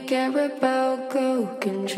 care 0.00 0.46
about 0.46 1.10
Coke 1.10 1.66
and 1.66 1.88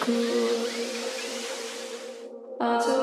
Cool. 0.00 0.66
Auto 2.58 2.99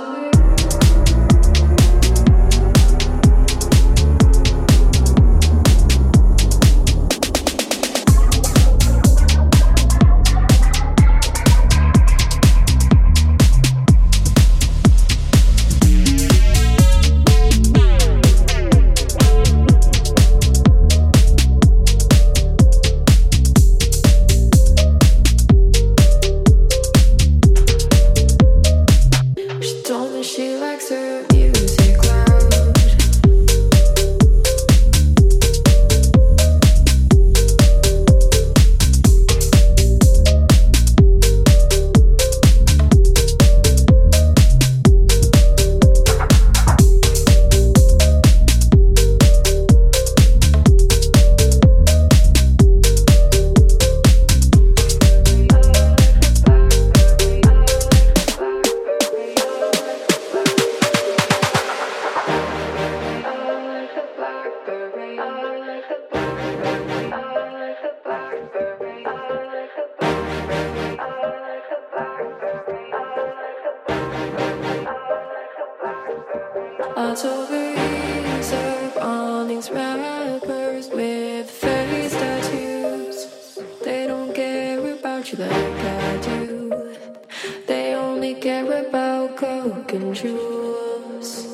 They 87.65 87.95
only 87.95 88.35
care 88.35 88.87
about 88.87 89.37
coke 89.37 89.93
and 89.93 90.15
jewels. 90.15 91.47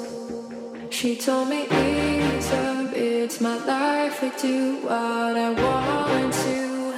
She 0.89 1.15
told 1.15 1.49
me, 1.49 1.63
ease 1.63 2.51
up, 2.51 2.93
it's 2.93 3.41
my 3.41 3.57
life, 3.65 4.23
I 4.23 4.31
do 4.41 4.77
what 4.77 5.37
I 5.37 5.49
want 5.49 6.33
to. 6.33 6.93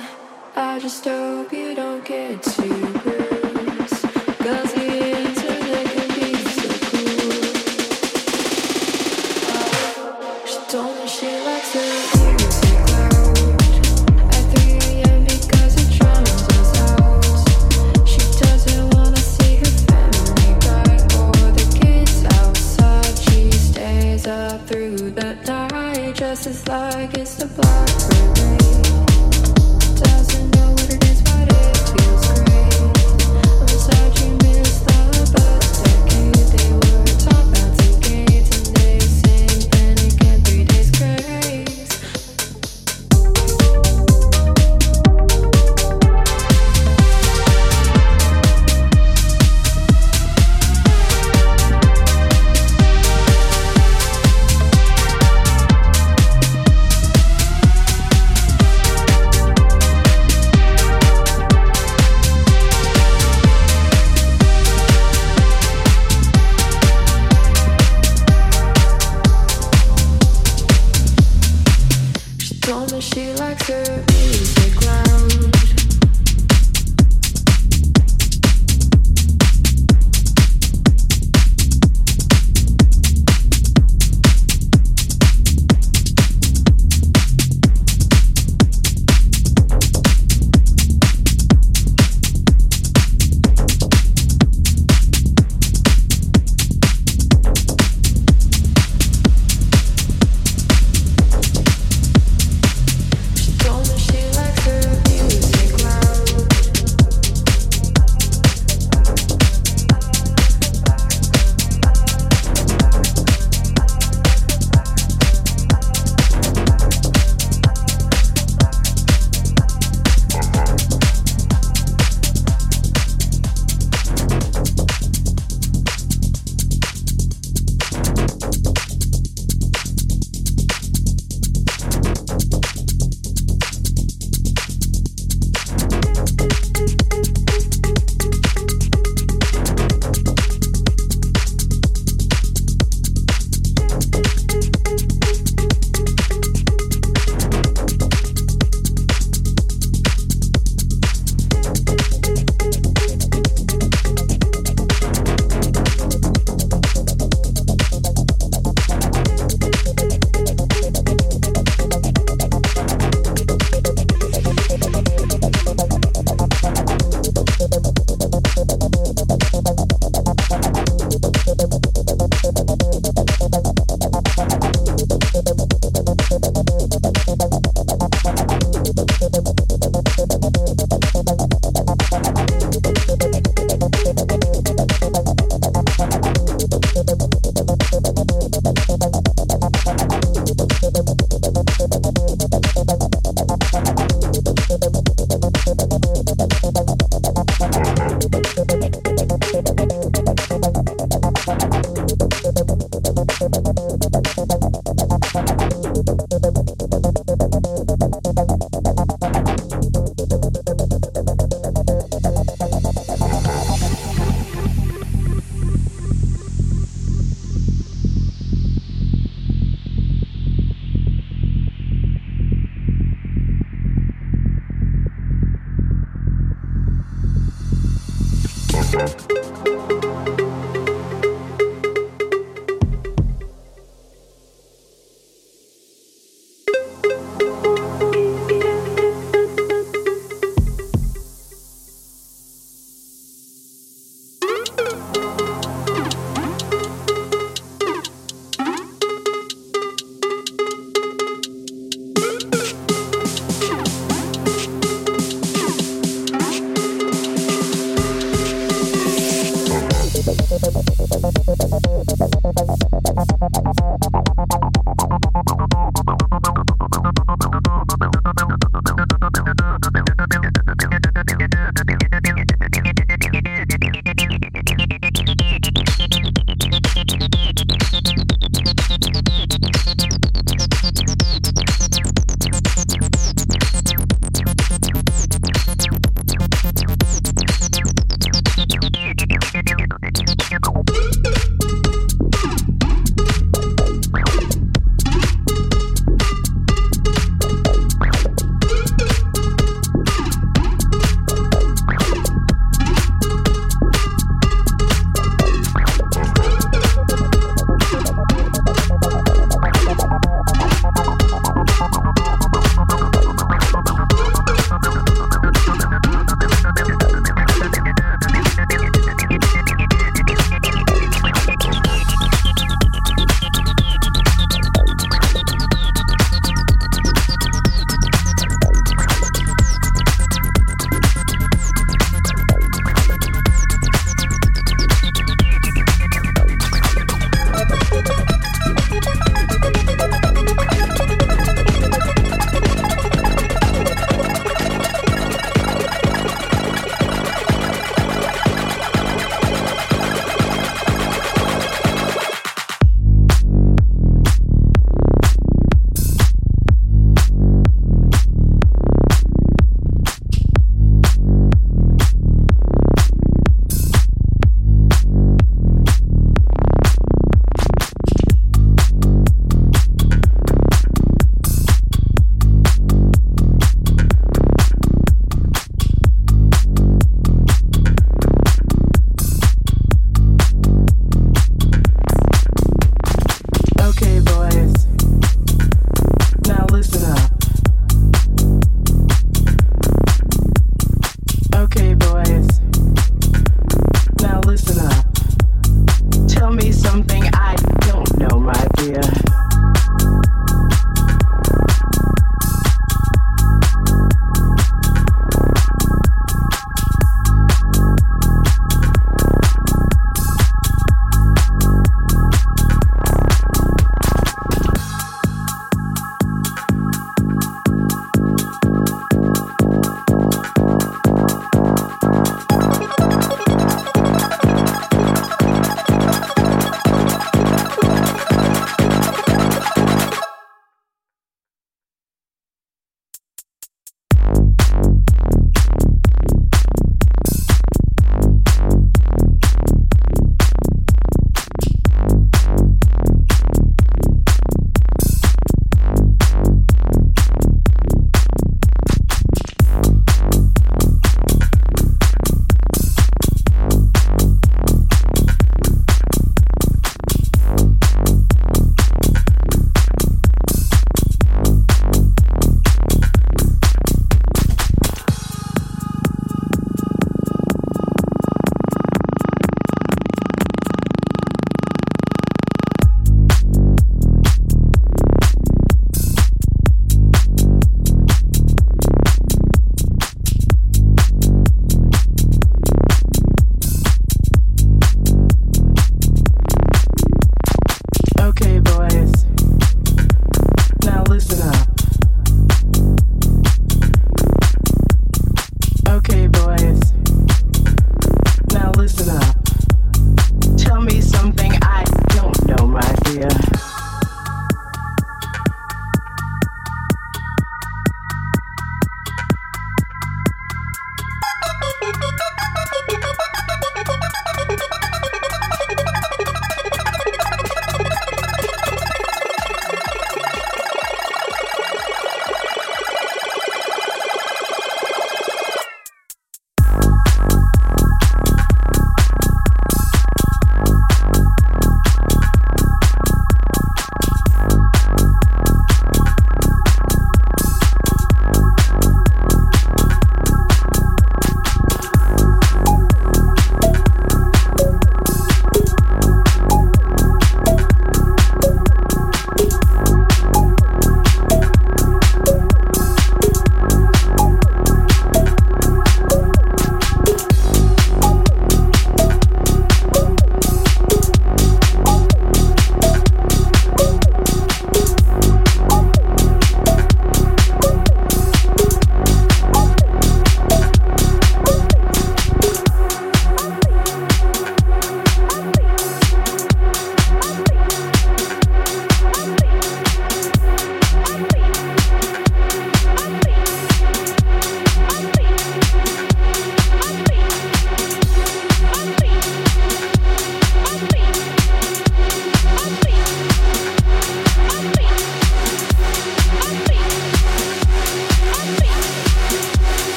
I 0.56 0.80
just 0.80 1.04
hope 1.06 1.52
you 1.52 1.76
don't 1.76 2.04
get 2.06 2.55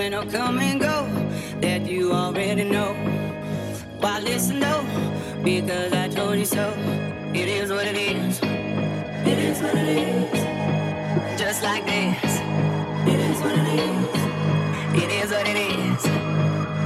Cause 0.00 0.24
will 0.24 0.32
come 0.32 0.58
and 0.60 0.80
go 0.80 1.06
that 1.60 1.82
you 1.82 2.10
already 2.10 2.64
know. 2.64 2.94
Why 4.00 4.18
listen 4.20 4.58
though? 4.58 4.82
Because 5.44 5.92
I 5.92 6.08
told 6.08 6.38
you 6.38 6.46
so. 6.46 6.72
It 7.34 7.48
is 7.48 7.70
what 7.70 7.86
it 7.86 7.98
is. 7.98 8.40
It 9.30 9.38
is 9.38 9.60
what 9.60 9.74
it 9.74 9.88
is. 9.98 11.38
Just 11.38 11.62
like 11.62 11.84
this. 11.84 12.40
It 13.12 13.20
is 13.28 13.40
what 13.42 13.52
it 13.52 13.68
is. 13.88 15.02
It 15.02 15.10
is 15.20 15.30
what 15.32 15.46
it 15.46 15.58
is. 15.68 16.04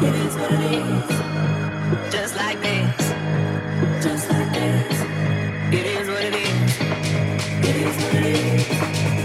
It 0.06 0.14
is 0.26 0.34
what 0.34 0.52
it 0.52 0.64
is. 0.82 2.12
Just 2.12 2.34
like 2.34 2.60
this. 2.62 3.02
Just 4.02 4.28
like 4.28 4.52
this. 4.52 5.00
It 5.72 5.86
is 5.86 6.08
what 6.08 6.24
it 6.24 6.34
is. 6.34 6.80
It 7.68 7.76
is 7.76 7.96
what 8.02 8.14
it 8.14 8.24
is. 8.24 9.23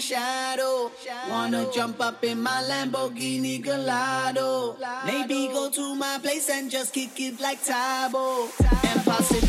shadow. 0.00 0.90
Wanna 1.28 1.66
jump 1.72 2.00
up 2.00 2.22
in 2.24 2.40
my 2.42 2.62
Lamborghini 2.68 3.62
Gallardo. 3.62 4.76
Maybe 5.04 5.48
go 5.48 5.70
to 5.70 5.94
my 5.94 6.18
place 6.22 6.48
and 6.50 6.70
just 6.70 6.92
kick 6.94 7.18
it 7.20 7.40
like 7.40 7.62
Tae 7.64 8.08
Bo. 8.12 8.48
And 8.84 9.04
possibly 9.04 9.47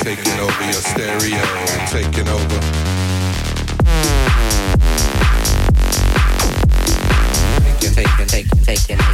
taking 0.00 0.38
over 0.40 0.64
your 0.64 0.72
stereo, 0.74 1.42
taking 1.86 2.28
over. 2.28 2.60
Taking, 7.80 7.94
taking, 7.94 8.26
taking, 8.26 8.64
taking. 8.64 9.11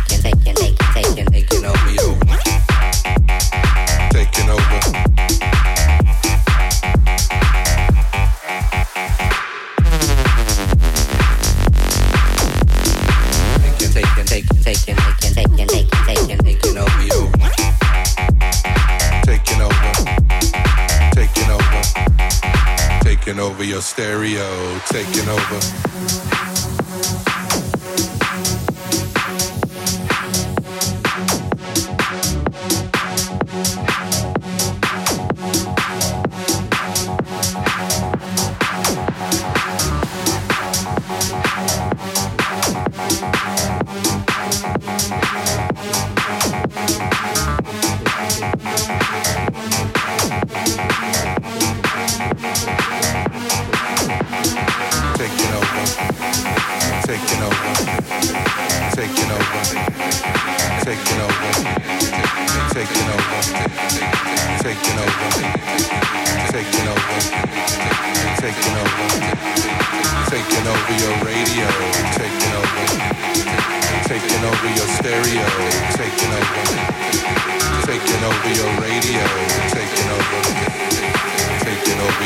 stereo 23.99 24.79
taking 24.91 25.29
over. 25.29 26.08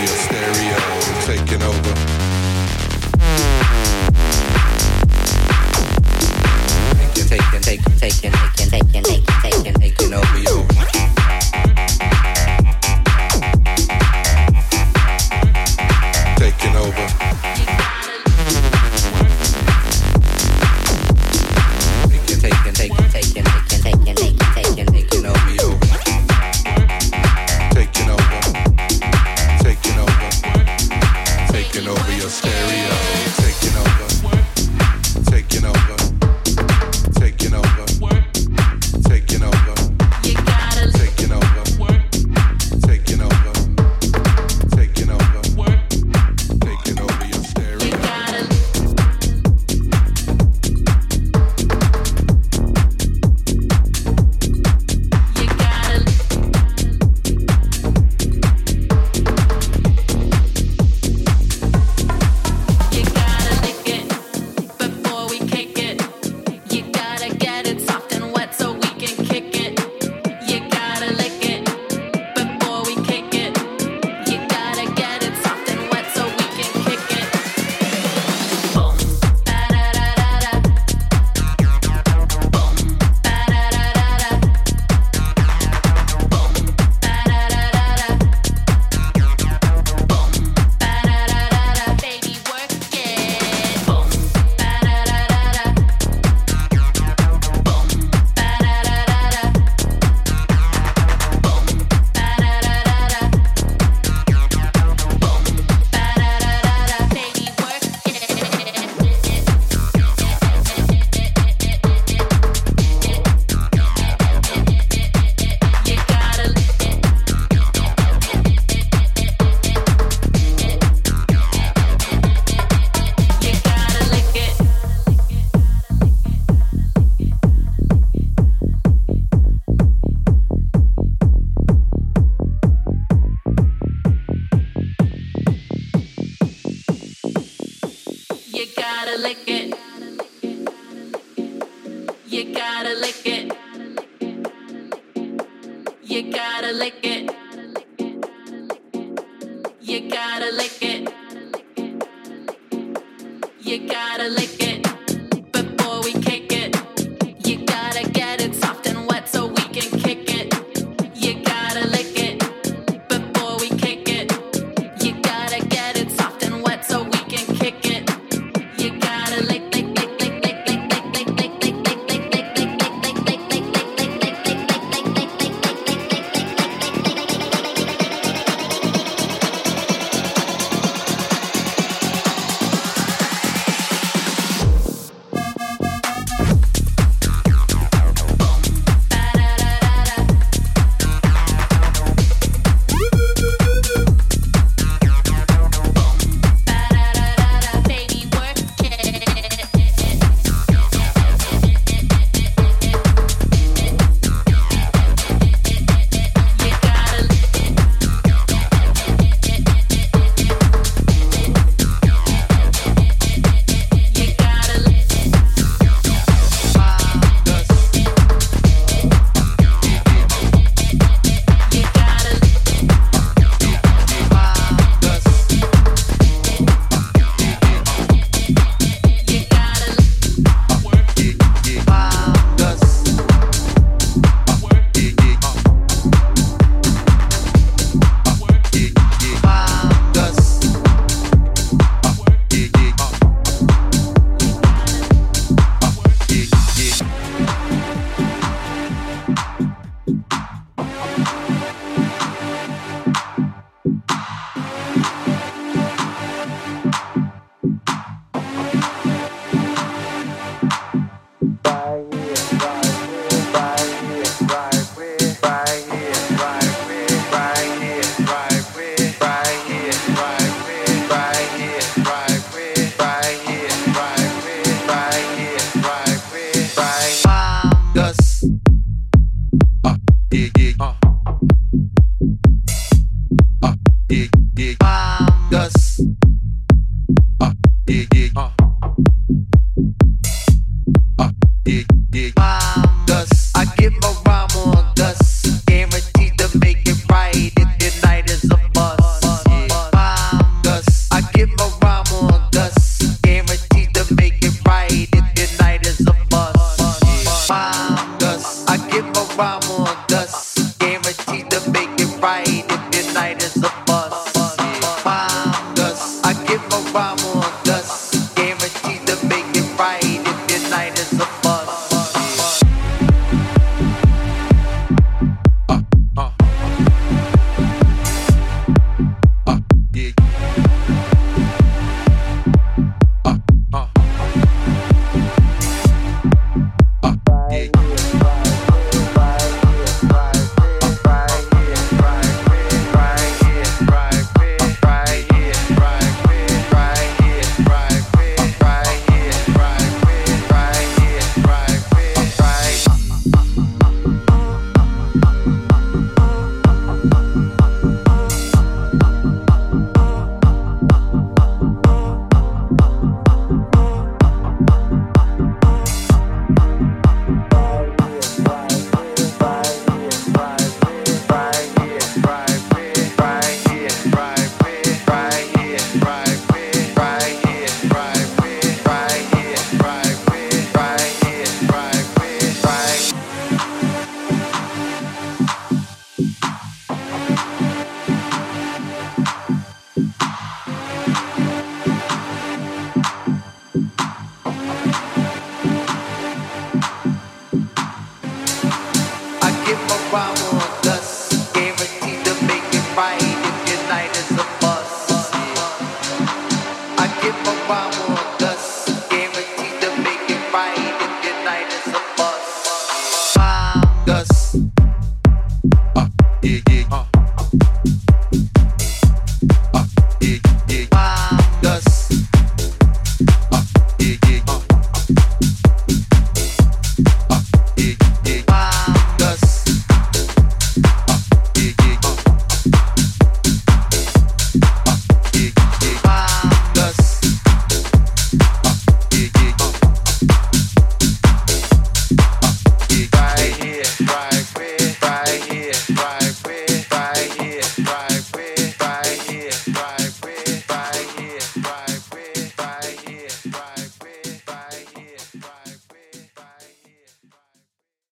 You 0.03 0.09
gotta 0.09 1.71
lick 1.79 1.92